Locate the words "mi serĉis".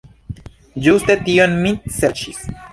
1.67-2.45